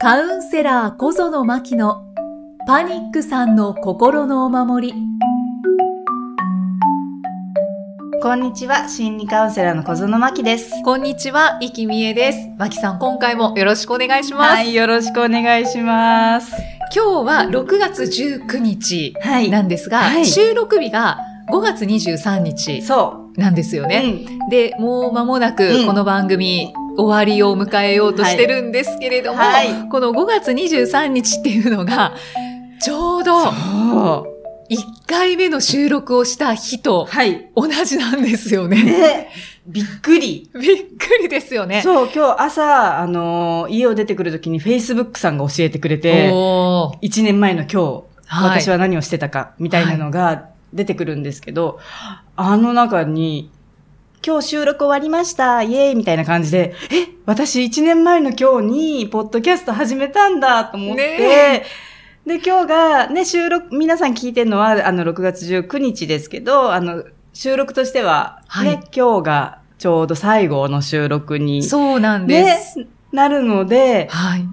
[0.00, 2.04] カウンセラー小園真希の
[2.68, 4.94] パニックさんの心のお守り。
[8.22, 10.70] こんにちは、心理カウンセラーの小園真希です。
[10.84, 12.38] こんにちは、生きみえです。
[12.58, 14.54] 真希さん、今回もよろしくお願いします。
[14.54, 16.52] はい、よろしくお願いします。
[16.94, 19.50] 今日は6月19日はい。
[19.50, 21.18] なんですが、はい収録日が
[21.50, 23.86] 5月23日そなんですよう。
[23.88, 24.26] ね。
[24.30, 32.14] うんで、もう間もなうんくこの番組、終わりを迎えようとしてるんですけれども、はいこの5月23日っていうのが、
[32.82, 34.38] ちょうどそう。
[34.68, 37.50] 1回目の収録をした日とはい。
[37.54, 38.82] 同じなんですよね。
[38.82, 39.28] ね、
[39.66, 40.50] びっくり。
[40.52, 40.62] びっ
[40.98, 41.82] くりですよね。
[41.82, 47.76] そう、今日朝、あのー家を出てくるときに Facebook さんが教えてくれて、おー1年前の今日、
[48.26, 51.78] はい私は何をしてたか、みたいなのが出てくるんですけど、
[52.36, 53.50] あの中に、
[54.24, 55.94] 今日収録終わりました、イエーイ。
[55.94, 61.64] みたいな感じで、え、私1年前の今日に、ポッドキャスト始めたんだと思って、ね
[62.26, 68.72] で、今日が、ね、収録、皆さん聞いてるのは、あの、6月19日ですけど、あの、収録としては、ね、はい。
[68.94, 72.80] 今日がちょうど最後の収録に、そうなんです。
[72.80, 74.44] ね、なるので、はい。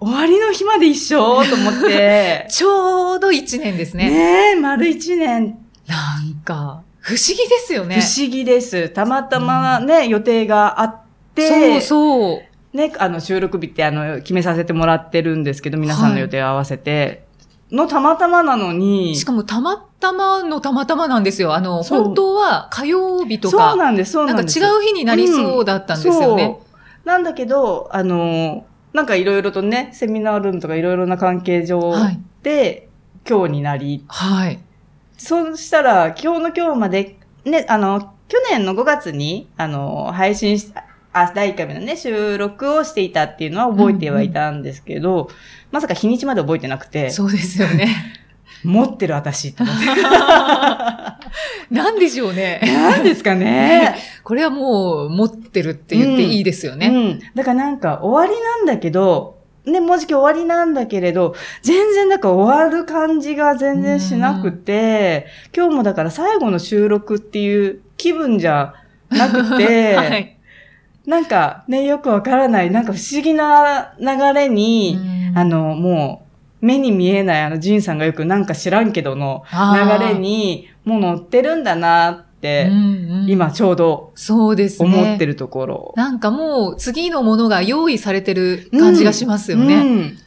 [0.00, 4.10] 終わりの日まで一緒と思って、 ちょうど1年ですね。
[4.10, 8.02] ねえ、丸一年、なんか、不思議ですよね。
[8.02, 8.90] 不思議です。
[8.90, 11.00] たまたまね、予定があっ
[11.34, 12.42] て、そうそ
[12.74, 12.76] う。
[12.76, 17.24] ね、あの、収録日ってあの、決めさせてもらってるんですけど、皆さんの予定を合わせて、
[17.72, 21.54] のたまたまなのに、しかもたまたまのたまたまなんですよ。
[21.54, 24.60] あの、本当は火曜日とそうか、なんです、そうななんんです。
[24.60, 26.58] か違う日になりそうだったんですよね。
[26.60, 26.62] そ
[27.04, 27.08] う。
[27.08, 32.20] なんだけど、あの、なんかいろいろとね、セミナールームとかいろいろな関係上はい。
[32.42, 32.88] で、
[33.26, 34.60] 今日になり、はい。
[35.18, 40.72] そうしたら、今日の今日まで、ね、あの、去年の5月に、あの、配信し、
[41.12, 45.28] あ、第1回目のね、収録をしていたっていうのは覚えてはいたんですけど、
[45.72, 47.88] まさか日にちまで覚えてなくて、そうですよね。
[48.64, 49.84] 持ってる私って思って。
[51.74, 52.60] なんでしょうね。
[52.62, 53.96] 何ですかね。
[54.24, 56.88] これはもう持ってるって言っていいですよね。
[56.88, 57.20] うん。
[57.34, 59.37] だからなんか終わりなんだけど、
[59.70, 68.74] ね、もうじき終わりなんだけれど、全然なんか終わる感じが全然しなくて、今日もだから最後の収録っていう気分じゃ
[69.10, 70.36] なくて、 はい。
[71.06, 74.98] なんかね、よくわからない、なんか不思議な流れに、
[75.34, 76.22] あの、も
[76.60, 82.27] う、目に見えない、あの、ジンさんがよくなんか知らんけどの流れに、もう乗ってるんだなっ
[83.26, 84.88] 今ちょうどそうですね。
[84.88, 85.92] 思ってるところ。
[85.96, 89.74] なんかもう次のものが用意されてる感じがしますよね。
[89.76, 90.18] うん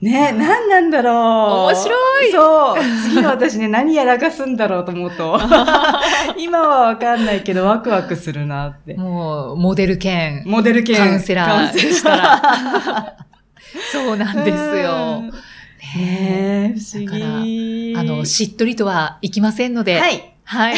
[0.00, 1.14] ね、何なんだろう。
[1.14, 2.84] 面白いそう。
[3.02, 5.36] 次は私ね、何やらかすんだろうと思うと。
[6.38, 8.94] 今はわかんないけど、ワクワクするなって。
[8.94, 13.16] もう、モデル兼モデル系カウンセラーでしたら。
[13.90, 15.22] そうなんですよ。
[15.24, 15.32] うん
[15.96, 17.94] ねえ、不思だから議。
[17.96, 20.34] あの、しっとりとはいきませんので、はい。
[20.48, 20.76] はい。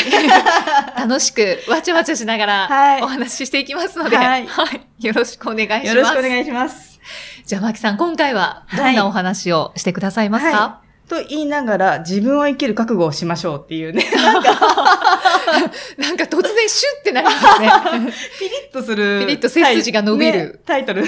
[0.99, 5.07] 楽しく、わちゃわちゃしながはいら、お話ししていきますので、ははいい。
[5.07, 5.87] よろしくお願いします。
[5.87, 7.01] よろしくお願いします。
[7.47, 14.05] じゃあ、マキさん、今回は、どんなお話をしてくださいますか、はと言いながら、自分を生きる覚悟をしましょうっていうね、
[15.99, 18.13] なんか突然シュッてなりますね。
[18.41, 19.21] ピリッとする。
[19.21, 21.05] ピリッと背筋が伸びるねタイトル。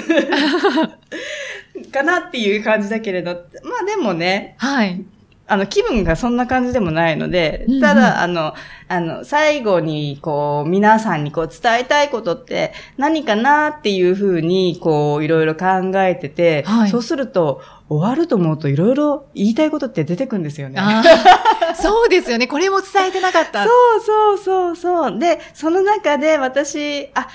[1.91, 5.03] かなっていう感じだけれど、まあでもね、はい。
[5.45, 8.53] あの、気分がそんな感じでもないのでただ、あの、
[8.87, 20.79] あの、最後に、こう、皆さんにこう、伝えたいことって何かなっていうふうに、こう、いろいろ考えてて、はいそうすると、終わると思うといろいろ言いたいことって出てくるんですよね。
[21.75, 22.47] そうですよね。
[22.47, 23.65] これも伝えてなかった。
[23.65, 25.19] そうそうそうそう。
[25.19, 27.27] で、その中で私、あ、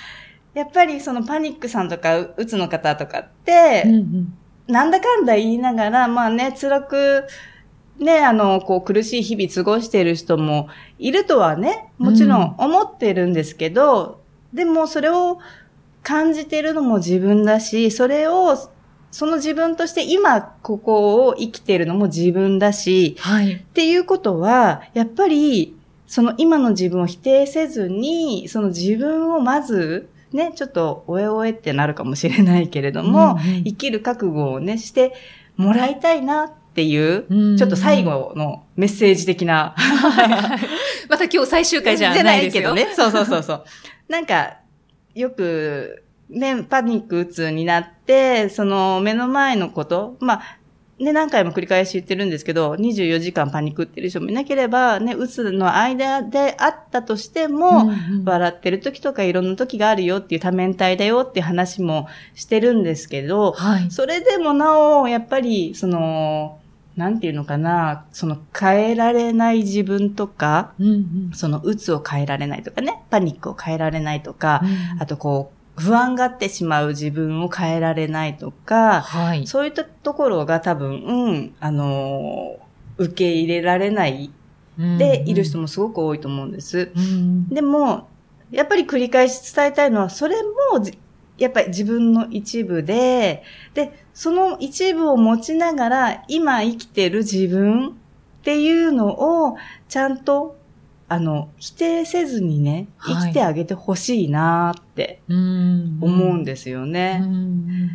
[0.55, 4.39] やっぱりそのパニックさんとかううつの方とかって、うんうん
[4.69, 7.25] なんだかんだ言いながら、まあね、辛く、
[7.99, 14.21] ね、あの、こう苦しい日々過ごしている人もいるとはね、もちろん思ってるんですけど、
[14.53, 15.39] でもそれを
[16.03, 18.57] 感じてるのも自分だし、それを、
[19.11, 23.55] その自分として今ここを生きてるのも自分だし、はい。
[23.55, 25.77] っていうことは、やっぱり、
[26.07, 35.15] その今の自分を否定せずに、その自分をまず、ね、ちょっと、おえおえってなるかもしれないけれども、うんうん生きる覚悟をね、して
[35.57, 39.75] もらいたいなっていう、うんちょっと最後のメッセージ的な。
[41.11, 42.73] また今日最終回じゃないですよ。
[42.73, 42.93] ね。
[42.95, 43.65] そうそうそうそう。
[44.09, 44.59] なんか、
[45.13, 50.59] よく、ね、パニックうつになって、その目の前のこと、まあ、
[51.01, 63.91] ね、何回も繰り返し言ってるんですけど、24時間パニックってる人もいなければ、ね、うつの間であったとしても、うんうん笑ってる時とかいろんな時があるよっていう多面体だよっていう話もしてるんですけど、はい。
[63.91, 66.59] それでもなお、やっぱり、その、
[66.99, 79.47] なんていうのかな、その変えられない自分とか、うんうんその鬱を変えられないとかね、パニックを変えられないとか、うんあとこう、不安がってしまう自分を変えられないとか、はい。
[79.47, 82.69] そういったところが多分、うん、あのー
[83.01, 84.31] 受け入れられない
[84.77, 85.63] でいる人も。
[85.63, 86.91] もすごく多いと思うんです。
[86.97, 88.09] うんでも、
[88.51, 90.35] やっぱり繰り返し伝えたいのは、それ
[90.73, 90.99] もじ、
[91.39, 93.43] やっぱり自分の一部で、
[93.75, 97.93] で、その一部を持ちながら、今生きてる自分っ
[98.43, 99.57] ていうのを、
[99.89, 100.57] ちゃんと、
[101.09, 103.15] あの、否定せずにね、はい。
[103.27, 107.19] 生きてあげてほしいなってうん思うんですようね。
[107.21, 107.87] ん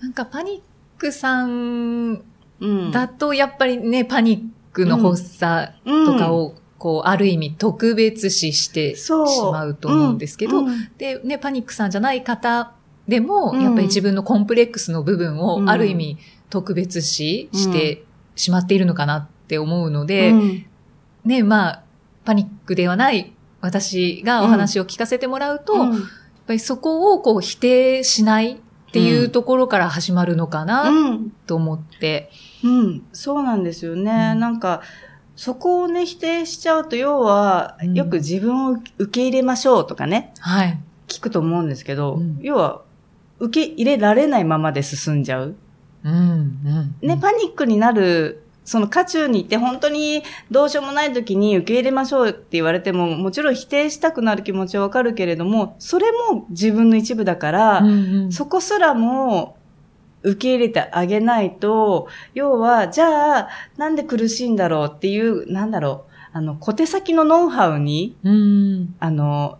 [0.00, 2.22] なんかパニックさん
[2.60, 2.90] うん。
[2.92, 4.42] だと、やっぱりね、パニッ
[4.72, 5.72] クの発作
[6.06, 10.64] とかを、こう、ある意味特別視してしまうと思うんですけど、
[10.96, 12.72] で、ね、パニックさんじゃない方
[13.08, 13.62] でも、うん。
[13.62, 15.70] やっぱり自分のコンプレックスの部分うを、ん。
[15.70, 16.18] ある意味
[16.50, 18.04] 特別視して
[18.36, 20.66] しまっているのかなって思うので、うん。
[21.24, 21.82] ね、まあ、
[22.24, 25.92] パニックではない私がお話を聞かせてもらうと、うん。
[25.94, 26.00] やっ
[26.46, 28.56] ぱりそこをこう否定しないっ
[28.92, 31.30] ていうところから始まるのかなうん。
[31.46, 32.30] と思って。
[32.62, 33.02] うん。
[33.12, 34.32] そうなんですよね。
[34.34, 34.40] うん。
[34.40, 34.82] なんか、
[35.38, 40.80] そこをね、否定しちゃうと、要は、うんよく自分を受け入れましょうとかね、はい。
[41.06, 42.82] 聞くと思うんですけど、うん要は、
[43.38, 45.54] 受け入れられないままで進んじゃう。
[46.02, 47.08] うん、うん。
[47.08, 59.56] ね、パニックになる、その渦中にいて本当にどうしようもない時に受け入れましょうって言われても、もちろん否定したくなる気持ちはわかるけれども、それも自分の一部だから、うんうんそこすらも
[60.22, 68.94] 受け入れてあげないと、要は、じゃあ、なんで苦しいんだろうっていう、なんだろう、あの、小手先のノウハウに、うん。
[68.98, 69.58] あの、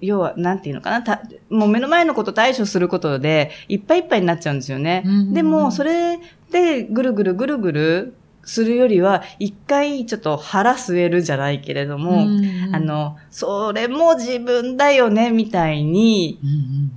[0.00, 5.02] 要は、なんていうのかな、たもう目の前のこと対処することで、いっぱいいっぱいになっちゃうんですよね。
[5.04, 6.18] うんうんうんでも、それ
[6.50, 16.40] でぐるぐるぐるぐるするよりは、一回ちょっと腹据えるじゃないけれども、うんあ、の、それも自分だよね、みたいに、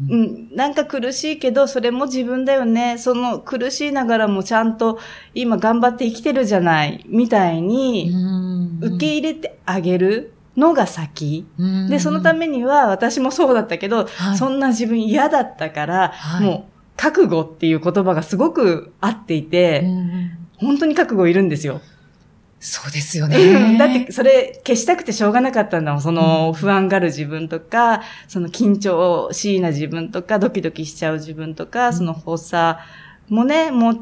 [0.10, 2.98] うんうんうん、なんか苦しいけど、それも自分だよね。
[2.98, 5.00] その苦しいながらもちゃんと
[5.34, 11.46] 今頑張って生きてるじゃない、みたいに、うん受け入れてあげるのが先。
[11.58, 14.38] うんで、そのためには私もそうだったけど、はい。
[14.38, 16.46] そんな自分嫌だったから、はい。
[16.46, 21.82] もう覚悟っていう言葉がすごく合っていて、うんうん本当に覚悟いるんですよ。
[22.60, 23.78] そうですようんね。
[23.78, 26.02] だって、それ消したくてしょうがなかったんだもん。
[26.02, 32.80] その不安がる自分とか、その緊張しいな自分とか、ドキドキしちゃう自分とか、うんその発作
[33.28, 34.00] もね、もう起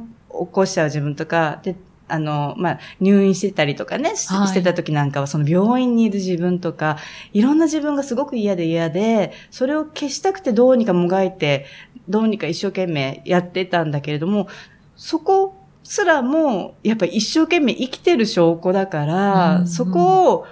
[0.51, 1.75] こしちゃう自分とか、で、
[2.07, 6.97] あの、まあ、入院してたりとかね、しはいしてた時なんかは、その病院にいる自分とか、
[7.33, 11.65] いろんな自分がすごく嫌で嫌で、それを消したくてどうにかもがいて、
[12.07, 14.47] どうにか一生懸命やってたんだけれども、
[14.95, 20.45] そこすらも、やっぱり一生懸命生きてる証拠だから、うんうんそこを、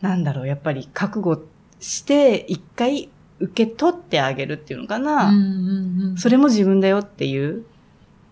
[0.00, 1.42] なんだろう、やっぱり覚悟
[1.80, 3.08] して、一回
[3.40, 5.28] 受け取ってあげるっていうのかな。
[5.28, 7.64] うんうんうんそれも自分だよっていう。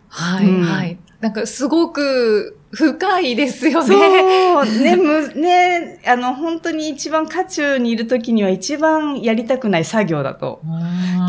[0.08, 0.98] はい、うんはい。
[1.20, 3.86] なんかすごく深いですよね。
[3.86, 10.60] そう、ね、む、ね、あの、本当に一番渦中にいる時には一番やりたくない作業だと、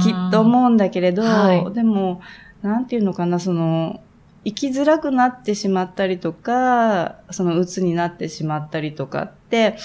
[0.04, 2.22] きっと思うんだけれど、はいでも、
[2.62, 4.02] なんていうのかな、その、
[4.48, 9.76] 生きづらくなってしまったりとか、その鬱になってしまったりとかって、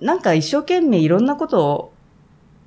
[0.00, 1.92] なんか一生懸命いろんなこと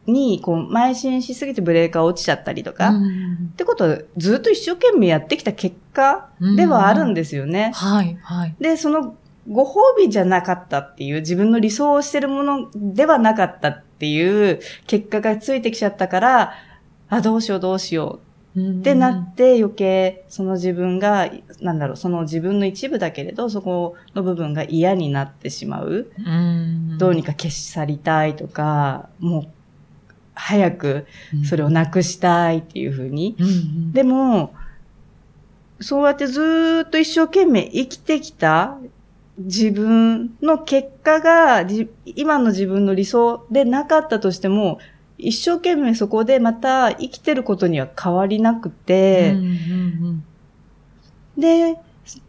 [0.06, 7.72] に、こう、邁進しすぎてブレーカー落ちちゃったりとか、うんってことは、ずっと一生懸命やってきた結果ではあるんですよね。
[7.74, 8.56] はい、はい。
[8.60, 9.16] で、その、
[9.50, 16.54] ご褒美じゃなかったっていう、自分の理想をしてるものではなかったっていう結果がついてきちゃったから、
[17.10, 18.25] あ、どうしようどうしよう
[18.58, 26.08] っってなって余計、その自分が、なんだろう、その自分の一部だけれど、そこの部分が嫌になってしまう。
[26.18, 29.48] うんどうにか消し去りたいとか、もう、
[30.34, 31.06] 早く
[31.46, 33.36] それをなくしたいっていうふうに。
[33.92, 34.54] でも、
[35.82, 38.78] そうやってずーっと一生懸命生きてきた
[39.38, 44.80] 自分の結果が、じ今の自分の理想でなかったとしても、
[45.18, 49.50] 一生懸命そこでまた生きてることには変わりなくて、うんう
[50.12, 50.24] ん
[51.38, 51.78] で、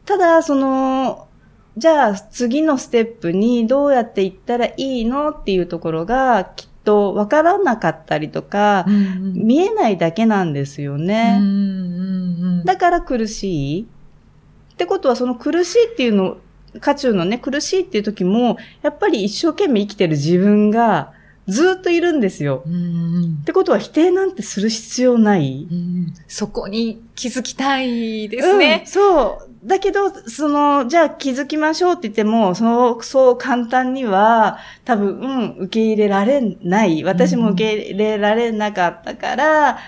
[0.05, 1.28] ただ、その、
[1.76, 8.99] じゃあ次のステップにどうやって行ったらいいのっていうところがきっとわからなかったりとかう、んう
[9.31, 11.37] ん見えないだけなんですよね。
[11.38, 13.83] うんうんうんだから苦しい。
[13.83, 16.38] ってことは、その苦しいっていうの、
[16.81, 21.12] 渦中のね、苦しいっていう時も、やっぱり一生懸命生きてる自分が
[21.49, 22.62] ずっといるんですよ。
[22.67, 25.69] うんってことは否定なんてする必要ない？
[25.71, 28.91] うんそこに気づきたいですねうん。
[28.91, 29.49] そう。
[29.67, 37.03] だけど、その、じゃあ気づきましょうって言っても、そう、そう簡単には、多分、うん、受け入れられない。
[37.03, 39.79] 私も受け入れられなかったから、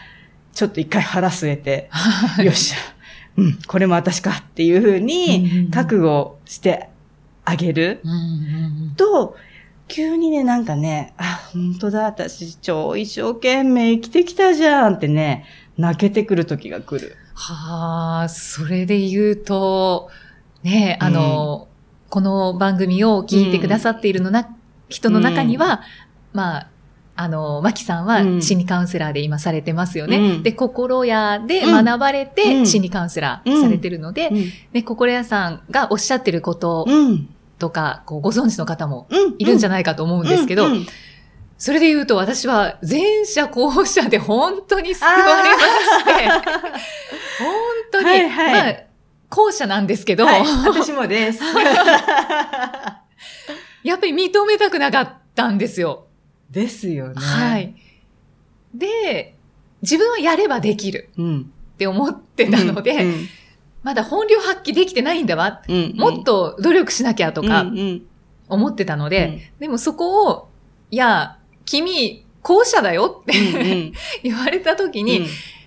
[0.53, 1.91] ちょっと一回腹据えて、
[2.43, 2.77] よっしゃ、
[3.37, 6.89] うん、これも私かっていうふううんに、覚悟して
[7.45, 8.01] あげる
[8.97, 9.37] と、
[9.89, 15.45] 急にね、なんかね、あ、本当だ、私超一生懸命生きてきたじゃんってね、
[15.77, 17.17] 泣けてくる時が来る。
[17.35, 20.11] はあ、それで言うと、
[20.63, 21.69] ねあの、
[22.11, 24.49] この番組を聞いてくださっているのな、
[24.89, 25.83] 人の中には、
[26.33, 26.69] まあ、
[27.21, 30.19] あの、マキさんはうん心理カウンセラーで今されてますよね。
[30.19, 34.37] うんで、心屋で学ばれうてん心理カウンセラーされてるので、うん。
[34.73, 37.29] ね、心屋さんがおっしゃってることうん。
[37.59, 39.35] とか、こうご存知の方もうん。
[39.39, 40.87] いるんじゃないかと思うんですけど、うんうん
[41.59, 47.53] それで言うと私は前者後者で本当に救われまして、本
[47.91, 48.77] 当に、はいはいまあ、
[49.29, 51.43] 後者なんですけど、はい、私もです。
[53.83, 56.07] やっぱり認めたくなかったんですよ。
[56.49, 57.15] ですよね。
[57.17, 57.59] は。
[57.59, 57.75] い。
[58.73, 59.35] で、
[59.83, 61.51] 自分はやればできるうん。
[61.75, 63.29] って思ってたので、うん
[63.83, 65.63] まだ本領発揮できてないんだわ。
[65.69, 68.03] うんもっと努力しなきゃとかうんうん。
[68.49, 70.49] 思ってたので、でもそこを、
[70.91, 73.93] いや、君、後者だよってうんうん。
[74.25, 75.27] 言われた時に、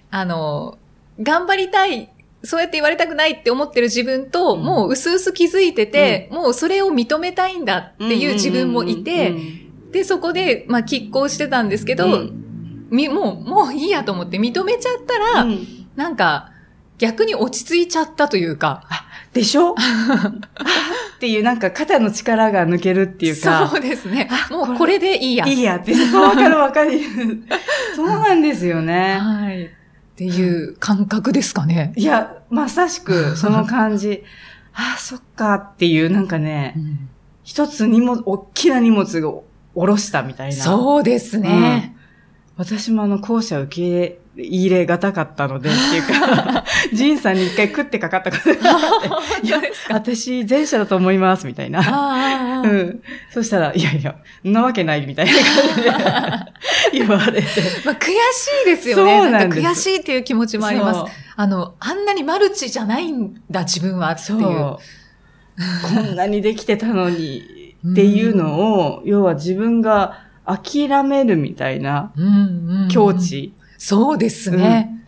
[0.09, 0.77] あの、
[1.21, 2.09] 頑張りたい、
[2.43, 4.63] そうやって言われたくないって思ってる自分と、うん。
[4.63, 9.35] もう薄々気づいてて、もうそれを認めたいんだっていう自分もいて、
[9.91, 12.87] で、そこで、まあ、拮抗してたんですけど、うん。
[12.89, 15.67] み、もう、もういいやと思って認めちゃったら、うん。
[15.95, 16.49] なんか、
[17.01, 18.83] 逆に落ち着いちゃったというか、
[19.33, 19.73] でしょ？
[19.75, 19.81] あ
[21.17, 23.67] っていう、なんか肩の力が抜けるっていうか。
[23.67, 24.29] そうですね。
[24.29, 25.47] あもうこれでいいや。
[25.47, 26.91] いいやって、そうわかるわかる。
[27.95, 29.17] そうなんですよね。
[29.19, 29.65] はい。
[29.65, 29.69] っ
[30.15, 31.91] ていう感覚ですかね。
[31.95, 34.23] いや、まさしくその感じ。
[34.73, 36.75] あ あ、そっかっていう、なんかね、
[37.43, 39.43] 一つ荷物、大きな荷物を
[39.73, 40.63] 下ろしたみたいな。
[40.63, 41.95] そうですね。
[42.61, 46.63] 私もあの、校舎受け入れがたかったので、 っていうか、
[46.93, 52.61] ジンさんに一回食ってかかったことがあって、 いや、私、前者だと思います、みたいな。
[52.63, 53.01] うん。
[53.33, 55.41] そしたら、いやいや、んなわけない、みたいな感
[55.75, 57.47] じで言われて。
[57.83, 58.11] まあ、悔し
[58.63, 59.21] いですよね。
[59.21, 61.11] そうなんですか悔しいっていう気持ちもあります。
[61.35, 64.33] あの、あんなにマルチじゃないんだ、自分はってそ。
[64.33, 64.77] いうう。
[65.95, 73.13] こんなにできてたのに、っていうのを、要は自分が諦めるみたいなうんうんうん境。
[73.13, 73.53] 地。
[73.77, 75.05] そうですね。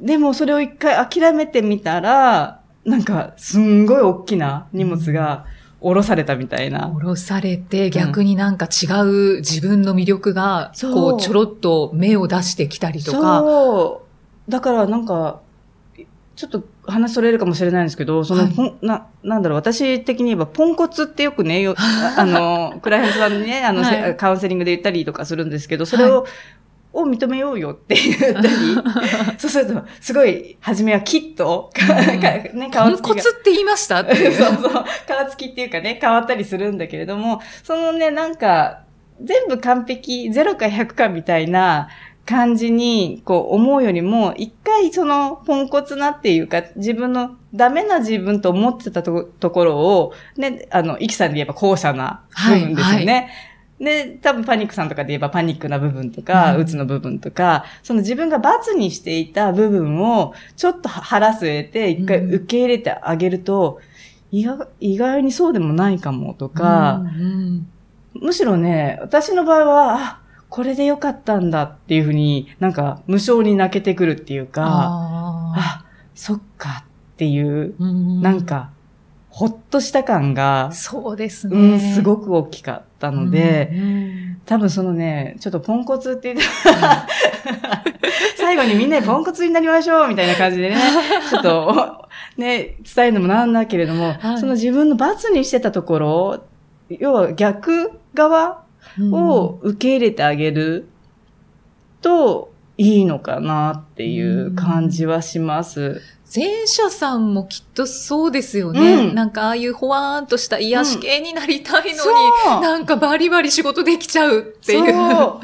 [0.00, 5.44] でもそれを一回諦めてみたら、なんか、すんごい大きな荷物が
[5.80, 6.88] 下ろされたみたいな。
[6.88, 13.40] 降ろされて、逆になんか違う自分の魅力が、こう、ちょろっと目を出してきたりとか。
[13.40, 14.02] そ
[14.48, 14.50] う。
[14.50, 15.40] だからなんか、
[16.36, 18.86] ちょっと話それるかもしれないんですけど、その、はい。
[18.86, 24.16] な、なんだろう、私的に言えば、ポンコツってよくね、よあ あの、クライアントさんにね、あの、せはい。
[24.16, 26.26] カウンセリングで言ったりとかするんですけど、それを、
[26.92, 28.48] を認めようよって言ったり、
[29.38, 31.70] そうすると、すごい、初めはキッと、
[32.54, 34.14] ね、ポ顔つきコツって言いましたって。
[34.32, 34.72] そうそう。
[35.06, 38.82] 顔つきっていうかね、変わったりするんだけれども、そのね、なんか、
[39.22, 41.88] 全部完璧、0か100かみたいな
[42.26, 53.30] 感じに、こう思うよりも、一回その、ポンコツなっていうか、自分のダメな自分と思ってたとところを、ね、あの、イキさんで言えば後者な部分ですよね。
[53.80, 62.34] で、多分パニックさんとかで言えばパニックな部分とか、うんうつの部分とか、その自分が罰にしていた部分をちょっと腹据えて一回うん。
[62.34, 63.80] 受け入れてあげると、
[64.30, 67.66] 意外意外にそうでもないかもとか、うん。
[68.14, 70.19] むしろね、私の場合は、あ、
[70.50, 78.20] これでよかったんだっていうふうになんか無償に泣けてくるっていうか、ああ、そっかっていう、ーうん。
[78.20, 78.70] なんか、
[79.28, 81.56] ほっとした感が、そうですね。
[81.56, 84.40] うん、すごく大きかったので、うん。
[84.44, 87.06] 多分そのね、ちょっとポンコツって言ってた
[88.36, 90.76] 最後にみんなでポンコツになりましょうみたいな感じでね、
[91.30, 94.38] ちょっと、ね、伝えるのもなんだけれども、はい。
[94.38, 96.44] その自分の罰にしてたところ、
[96.88, 98.62] 要は逆側
[99.12, 100.88] を受け入れてあげる
[102.02, 106.00] といいのかなっていう感じはします。
[106.34, 108.80] 前者さんもきっとそうですよね。
[108.94, 112.10] うんなんかああいうほわーんとした癒し系になりたいのに、そ
[112.58, 114.92] うなんかバリバリ仕事できちゃうっていう。
[114.92, 115.40] そ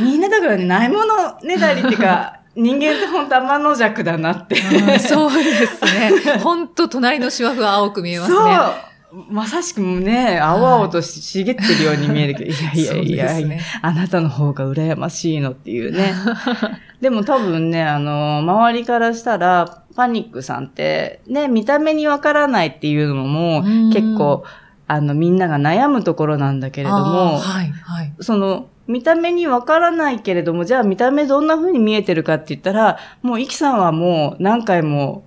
[0.00, 0.02] う。
[0.02, 4.56] みんなだからね、ないものねだりっていうか、 人間って本当天の弱だなって。
[4.56, 6.38] うんそうですね。
[6.42, 8.89] 本当隣の芝生は青く見えますね。
[9.12, 16.14] まさしくね、青々とし茂ってるように見えるけど、いやいやいやいや、ねあなたの方が羨ましいのっていうね。
[17.00, 24.44] でも多分ね、あの、周りからしたら、パニックさんって、ね、見た目にわからないっていうのも、うん結構、
[24.86, 28.12] あの、みんなが悩むところなんだけれどあもー、はい、はい。
[28.20, 35.24] その、見た目にわからないけれども、じゃあ見た目どんな風に見えてるかって言ったら、もう、イキさんはもう何回も、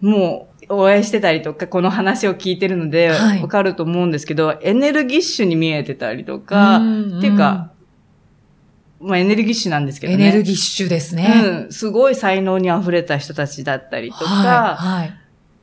[0.00, 7.70] もう、お会いしてたりとか、この話を聞いてるので、はいわかると思うんですけど、エネルギッシュに見えてたりとか、んっていうか、
[9.00, 10.24] まあエネルギッシュなんですけどね。
[10.24, 11.66] エネルギッシュですね。
[11.66, 15.14] うん、すごい才能に溢れた人たちだったりとか、はい、はい。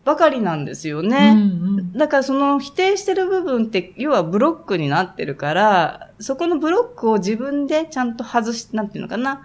[0.06, 1.34] ばかりなんですようんね。
[1.36, 9.42] うんだからその否定してる部分って、要はブロックになってるから、そこのブロックを自分でちゃんと外し、なんていうのかな、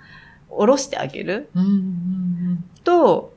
[0.49, 3.35] 下ろしてあげるうんうんと、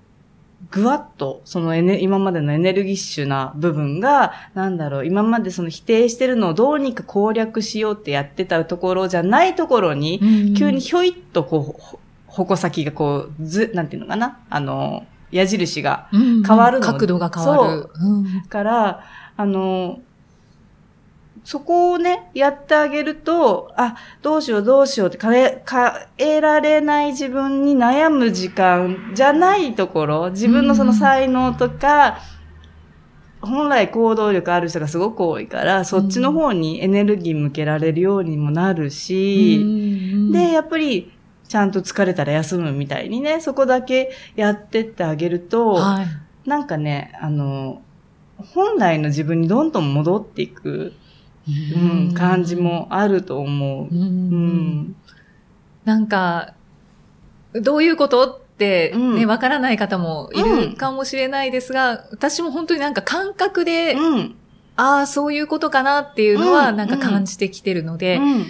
[0.69, 17.89] ぐわっと、そのエネ、今までのエネルギッシュな部分が、なんだろう、今までその否定してるのをどうにか攻略しようってやってたところじゃないところに、うん急にひょいっとこう、ほ矛先がこう、ず、なんていうのかな、あの、矢印が変変わるの角度が変わる。
[17.93, 18.41] うん。
[18.43, 19.03] から、
[19.37, 19.99] あの、
[21.43, 32.19] そこをね、やってあげると、あ、どうしようどうしようって変え、変えられない自分に悩む時間じゃないところ、自分のその才能とか、
[33.41, 39.65] 本来行動力ある人がすごく多いから、そっちの方にエネルギー向けられるようにもなるし、
[40.31, 41.11] で、、やっぱり、
[41.47, 46.05] ちゃんと疲れたら休むみたいにね、そこだけやってってあげると、はい。
[46.47, 47.81] なんかね、あの、
[48.37, 50.93] 本来の自分にどんどん戻っていく、
[51.47, 53.93] うん、感じもあると思う。
[53.93, 54.01] うん。
[54.01, 54.95] うん。
[55.85, 56.53] なんか、
[57.53, 64.35] どういうことってうんね、わからない方もいるかもしれないですが、私も本当になんか感覚で、うん。
[64.75, 68.45] ああ、そういうことかなっていうのはうんなんか感じてきてるので、うん。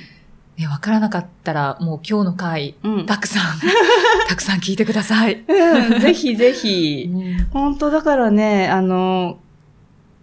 [0.57, 3.05] ね、わからなかったらもう今日の回、うん。
[3.05, 3.43] たくさん、
[4.27, 5.43] たくさん聞いてください。
[5.48, 7.10] うんぜひぜひ。
[7.51, 9.39] 本当だからね、あの、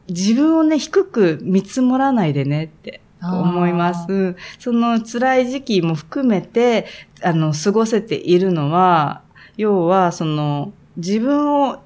[0.09, 4.37] 自分をね、低く見積もらないでねって思います。
[4.59, 6.87] その辛い時期も含めて、
[7.23, 9.23] あの、過ごせているのは、
[9.57, 11.83] 要は、その、自分を、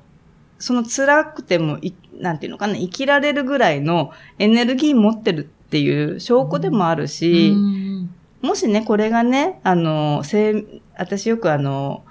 [0.59, 10.65] その辛くてもい、なんていうのかな、生きられるぐらいのエネルギー持ってるっていう証拠でもあるし、うんもしね、これがね、あの、生、
[10.99, 12.05] 私よくあの、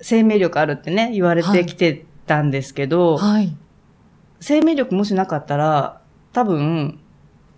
[0.00, 3.56] 生命力あるってね、言われてきてたんですけど、はい。
[4.46, 6.02] 生命力もしなかったら、
[6.34, 7.00] 多分、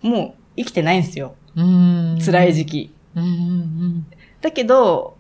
[0.02, 1.34] もう生きてないんですよ。
[1.56, 2.94] うん辛い時期。
[3.16, 4.06] うんうん
[4.40, 5.16] だけど、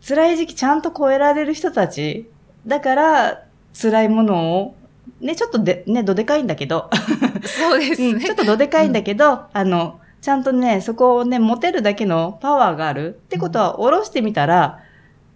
[0.00, 2.30] 辛い時期ちゃんと超えられる人たち。
[2.66, 4.74] だから、辛いものを、
[5.20, 8.08] ね、ちょっとで、ね、どでかいんだけど、うんそうですね。
[8.12, 13.20] うんちょっとどでかいんだけど、あの、ちゃんとね、そこをね、持てるだけのパワーがある。
[13.26, 14.78] ってことは、下ろしてみたら、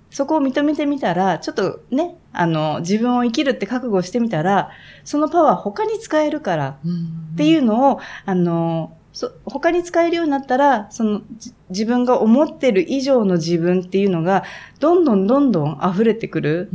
[0.09, 4.71] そこを認めてみたら、ちょっとね、あの、自分を生きるって覚悟してみたら、
[5.05, 14.45] そのパワー他に使えるから、うんっていうのを、あの、そ他に使えるようになったら、その、じ自分が思ってる以上の自分っていうのが、
[14.81, 16.69] どんどんどんどん溢れてくる。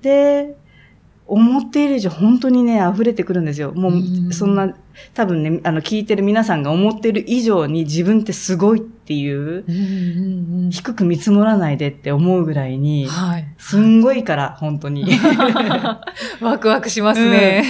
[0.00, 0.56] で、
[1.26, 3.72] 思っている以上本当にね、溢れてくるんですよ。
[3.72, 3.90] も
[4.28, 4.74] うそんな、
[5.14, 13.46] 多分ね、あの、聞いてる皆さんが思ってる以上に自分ってすごいっていう、うんうん低く見積もらないでって思うぐらいに、はい。
[13.58, 15.06] すんごいから、本当に。
[16.40, 17.64] ワクワクしますね。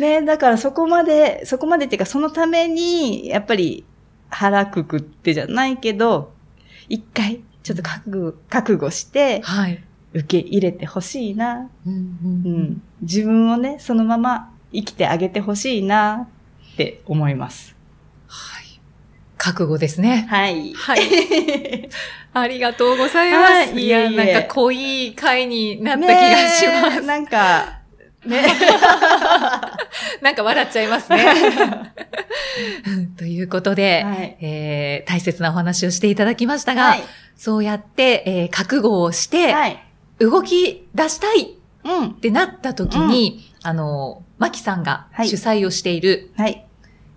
[0.00, 3.84] ね、だからそこまで、そこまでっていうか、そのために、やっぱり
[4.30, 6.32] 腹くくってじゃないけど、
[6.88, 9.82] 一回、ちょっと覚悟、覚悟して、はい。
[10.14, 11.70] 受け入れてほしいな。
[11.86, 12.82] うんううんん。
[13.02, 16.28] 自分をね、そのまま生きてあげてほしいな、
[16.74, 17.74] って思います。
[18.26, 18.80] はい。
[19.36, 20.26] 覚悟ですね。
[20.28, 20.72] はい。
[20.74, 21.00] はい。
[22.34, 23.52] ありがとうございます。
[23.72, 27.00] はいいや、いえいえなんか濃い回になった気がします。
[27.02, 27.78] なんか、
[28.26, 28.42] ね。
[30.22, 31.24] なんか笑っちゃいますね。
[33.16, 34.36] ということで、はい。
[34.40, 37.02] えー大切なお話をしていただきましたが、はい。
[37.36, 39.82] そうやって、えー覚悟をして、はい。
[40.18, 41.46] 動き出したいっ
[41.84, 42.14] うん。
[42.14, 46.64] てなった時に、あの、マキさんがはい主催をしている、はい。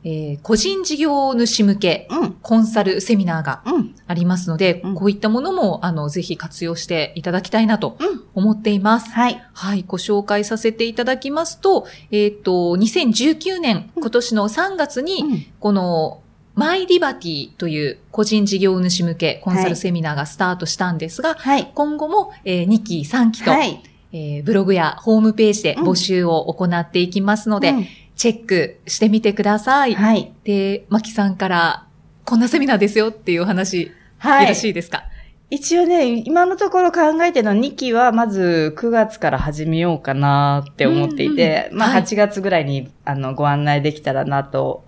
[0.04, 2.32] えー個人事業主向けうん。
[2.42, 3.96] コンサルセミナーがうん。
[4.08, 8.22] ありますので、うんこういったものも、あの、ぜひ活用していただきたいなとうん。
[8.34, 9.10] 思っています。
[9.12, 9.44] はい。
[9.54, 16.22] はい、ご紹介させていただきますと、えっ、と、2019年、今年の3月に、うんこの、
[16.56, 21.72] マイリバティという個人事業主向けコンサルセミナーがスタートしたんですが、はい。
[21.74, 23.82] 今後も、えー2期、3期と、はい。
[24.14, 29.96] えーブログやホームページで募集を行っていきますので、うんチェックしてみてください。
[29.96, 30.32] はい。
[30.44, 31.88] で、マキさんから、
[32.24, 34.44] こんなセミナーですよっていうお話、はい。
[34.44, 35.06] よろしいですか？
[35.50, 44.84] 一応ね、今のところ考えてるのは2期はまず9月から始めようかなって思っていて、まあうんうんはい8月ぐらいにあのご案内できたらなと、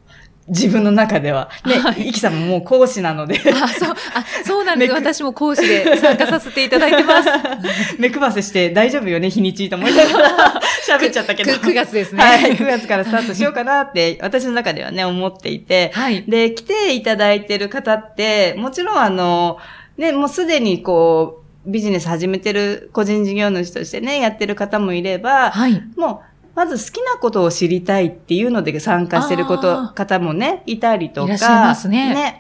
[0.48, 1.50] 自分の中では。
[1.66, 4.94] ね、はいイキさんももう講師なので、あ、そう、あ、そうなんです。
[4.94, 7.30] 私も講師で参加させていただいてます。
[7.98, 11.52] 目配せして大丈夫よね、日にちと思いながら 喋っちゃったけど。
[11.52, 12.24] 9月ですね。
[12.24, 16.24] はい、9月からスタートしようかなって、 私の中ではね、思っていて、はい。
[16.28, 19.58] で、来ていただいてる方って、もちろんあの、
[19.98, 25.82] ね、もうすでにこう、ビジネス始めてる個人事業主としてね、やってる方もいれば、はい。
[25.96, 29.94] もう、まず好きなことを知りたいっていうので参加してるこあと、ー。
[29.94, 31.26] 方もね、いたりとか。
[31.26, 32.40] いらっしゃいますね。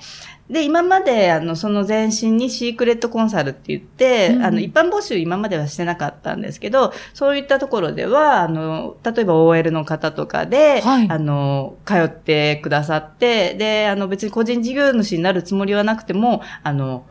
[0.49, 11.09] で、今まで、あの、その前身にシークレットコンサルって言って、うんあの、一般募集今まではしてなかったんですけど、そういったところでは、あの、例えば OL の方とかで、はい。
[11.09, 17.05] あの、通ってくださって、で、あの、別に個人事業主になるつもりはなくても、あの、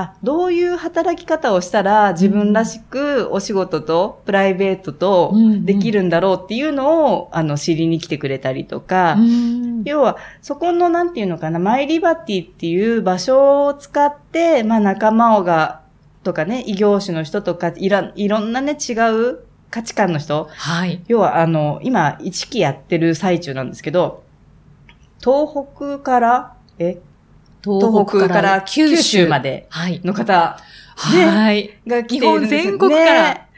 [0.00, 15.80] あ、どういう働き方をしたら自分らしくお仕事とプライベートとうんうんできるんだろうっていうのを、あの、知りに来てくれたりとか、うん要は、そこの、なんていうのかな、マイリバティっていう場所を使って、まあ仲間をが、
[16.22, 20.48] とかね、異業種の人とか、いろ、いろんなね、違う価値観の人。
[20.50, 21.02] はい。
[21.08, 24.22] 要は、あの、今、一期やってる最中なんですけど、
[25.20, 26.98] 東北から、え、
[27.62, 30.00] 東北から九州まではい。
[30.04, 30.58] の方
[30.96, 31.78] はい。
[31.86, 33.50] が来ているんですよ日本全国からね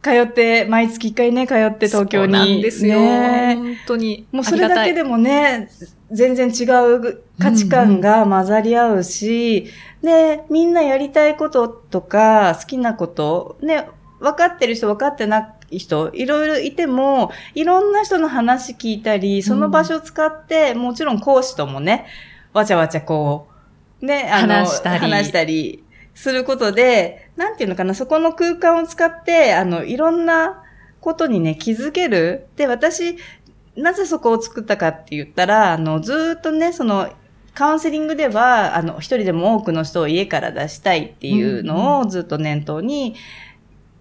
[0.00, 2.32] 通って、毎月一回ね、通って東京に。
[2.34, 3.00] そうなんですよ。
[3.00, 4.26] ね本当に。
[4.30, 5.02] もうそれだけで。
[5.02, 5.68] でもね、
[6.10, 6.64] 全然違
[6.94, 9.66] う価値観が混ざり合うし、
[10.02, 13.88] で、みんなやりたいこととか、好きなこと、ね、
[14.20, 22.06] 分かってる人、分かってない人、いろいろいても、いろんな人の話聞いたり、その場所を使って、もちろん講師ともね、
[22.58, 23.48] わちゃわちゃこ
[24.02, 30.62] う、ね、あの、話したり話したりすることで、なんていうのかな、そこの空間を使って、あの、いろんな
[31.00, 32.46] ことにね、気づける。
[32.56, 33.16] で、私、
[33.76, 37.10] なぜそこを作ったかって言ったら、あの、ずーっとね、その、
[37.54, 43.16] カウンセリングでは、あの、一人でも多くの人を家から出したいっていうのをずっと念頭に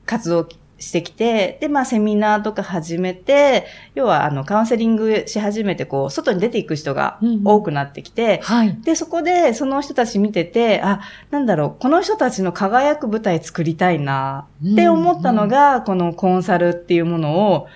[0.06, 0.48] 活動
[0.80, 8.78] してきて、で、まあ、セミナーとか始めて、要は、あの、カウンセリングし始めて、こう、外に出ていく人が多くなってきて、はい。
[8.84, 17.68] で、そこで、その人たち見てて、あ、なんだろう、この人たちの輝く舞台作りたいな、って思ったのが、このコンサルっていうものを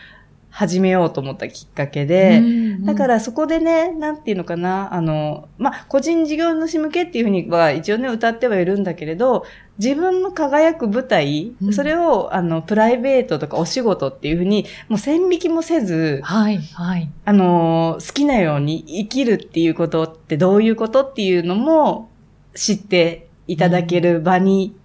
[0.51, 2.43] 始めようと思ったきっかけで、
[2.81, 9.45] だからそこでね、なんていうのかな、あの、まあ、個人事業主向けっていうふうには一応ね、歌ってはいるんだけれど、
[9.79, 17.09] 自分の輝く舞台、うんそれを、あの、プライベートとかお仕事っていうふうに、もう線引きもせず、はい、はい。
[17.23, 22.09] あのー好きなように生きるっていうことってどういうことっていうのも
[22.53, 24.75] 知っていただける場に、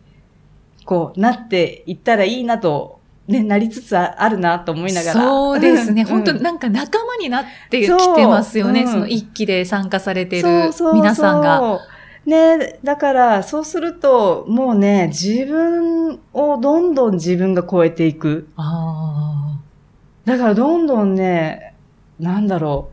[0.85, 2.96] こう、なっていったらいいなと、
[3.29, 5.21] ね、なりつつああるなと思いながら。
[5.21, 6.03] そうですね。
[6.03, 8.85] ん本当うんなんか仲間になってきてますよね。
[8.85, 11.81] そうその一期で参加されているそうそうそう皆さんが。。
[12.25, 18.49] ね、だから、そうすると、もうね、自分をどんどん自分が超えていく。
[18.57, 19.61] あ
[20.25, 21.75] だから、どんどんね、
[22.19, 22.91] なんだろ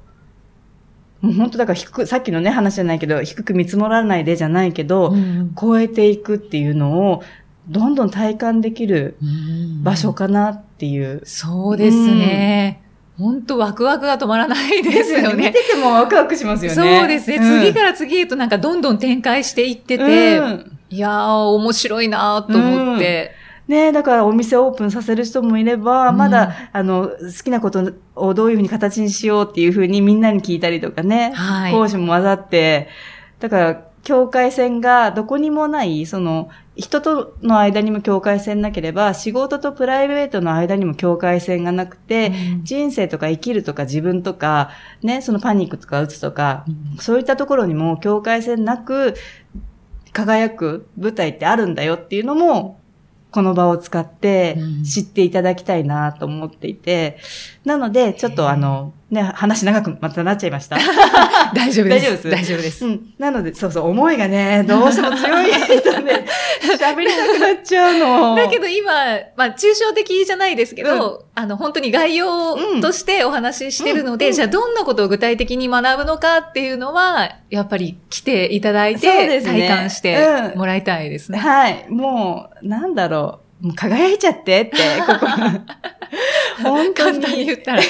[1.24, 1.28] う。
[1.28, 4.86] もう本当だから低く、さっきのね、話じゃないけど、低く見積もらないでじゃないけあ。
[4.86, 7.24] ど、うん超えていくっていうのを、
[7.68, 11.22] どんどん体感できるうん場所かなっていう。
[11.26, 12.82] そうですね。
[13.18, 15.48] 本当ワクワクが止まらないですよね。
[15.48, 16.76] 見ててもワクワクしますよね。
[16.76, 17.40] そうですね。
[17.40, 23.32] 次から次へとなんかどんどん展開していってて、うんいやー、面白いなーと思って。
[23.68, 31.32] ねだからお店オープンさせる人もいれば、うんまだ、あの、好きなことをどういうふうに形にしようっていうふうにみんなに聞いたりとかね。
[31.34, 31.72] はい。
[31.72, 32.90] 講師も混ざって、
[33.40, 42.64] だから、境界線がどこにもない、その、人との間にも境界線なければ、仕事とプライベートの間にも境界線がなくて、うん。
[42.64, 46.66] 人生とか生きるとか自分とか、ね、そのパニックとか打つとか、
[47.00, 49.14] そういったところにも境界線なく
[50.12, 52.80] 輝く舞台ってあるんだよっていうのも、
[53.32, 54.84] この場を使ってうん。
[54.84, 57.18] 知っていただきたいなと思っていて、
[57.64, 60.78] なので、ちょっとあの、ね、話長くまたなっちゃいました？
[61.56, 62.06] 大丈夫です。
[62.06, 62.30] 大丈夫です？
[62.32, 62.86] 大丈夫です。
[62.86, 63.14] うん。
[63.20, 66.26] なので、そうそう、思いがね、どうしても強い人ね、
[66.80, 68.36] 喋りたくなっちゃうの。
[68.36, 68.92] だけど今、
[69.38, 80.18] まあ、抽象的じゃないですけど、あの、本当に概要としてお話ししてるので、うんじゃあどんなことを具体的に学ぶのかっていうのは、やっぱり来ていただいて、ね体感して
[80.56, 81.38] もらいたいですね。
[81.38, 81.86] はい。
[81.90, 83.43] もう、なんだろう。
[83.64, 85.26] もう輝いちゃってって、ここ。
[86.62, 87.46] 本当簡単にに。
[87.46, 87.82] 言ったら。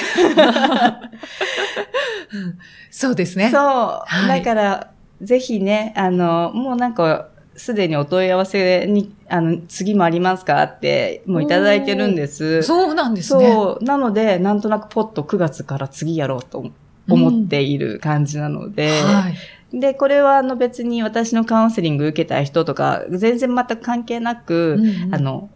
[2.32, 2.58] うん
[2.90, 3.50] そうですね。
[3.50, 3.60] そう。
[3.60, 12.62] はいだから、ぜひね、あの、もうなんか、すでにお問い合わせに、あの、次もありますかって、もういただいてるんです。
[12.62, 13.52] そうなんですね。
[13.52, 13.84] そう。
[13.84, 16.70] なので、なんとなくポッと9月から次やろうと
[17.08, 19.80] 思っている感じなので、はい。
[19.80, 25.50] で、これはあの別に私のカウンセリング受けた人とか、全然全く関係なく、うんうんあの、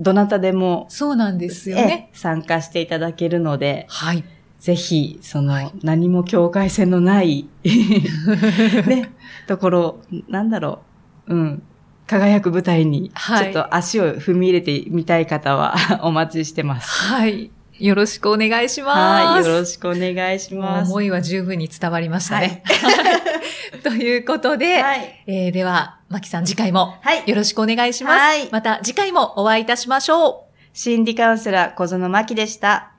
[0.00, 1.82] どなたでも、そうなんですよね。
[1.82, 4.24] ええ参加していただけるので、はい。
[4.58, 9.10] ぜひ、その、はい何も境界線のない、 ね、
[9.46, 10.80] ところ、なんだろ
[11.28, 11.62] う、うん、
[12.06, 16.88] 輝く舞台に、はいちょっと足を踏み入れてみたい方はお待ちしてます。
[16.88, 17.50] はい。
[17.78, 18.98] よろしくお願いします。
[18.98, 20.90] はい、よろしくお願いします。
[20.90, 22.62] 思いは十分に伝わりましたね。
[23.82, 25.22] ということで、はい。
[25.26, 28.18] えーでは、マキさん次回もはいよろしくお願いします。
[28.18, 30.48] はいまた次回もお会いいたしましょう。
[30.72, 32.97] 心理カウンセラー小園真希でした。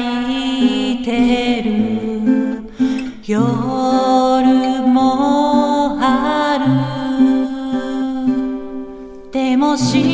[0.00, 2.62] 泣いてる。
[3.26, 3.38] 夜
[4.82, 6.64] もある
[9.30, 10.11] でも知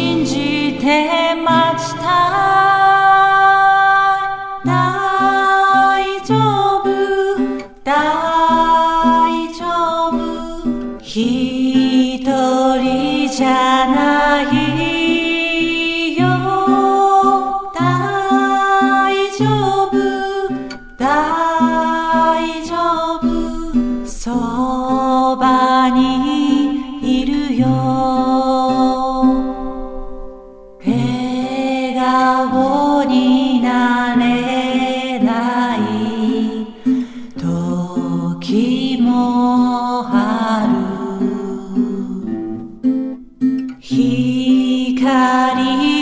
[43.98, 44.94] 光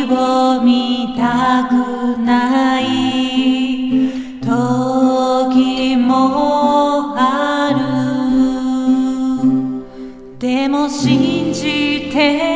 [0.04, 1.72] を見たく
[2.20, 2.84] ない。
[4.42, 7.80] 時もある。
[10.38, 12.55] でも信じて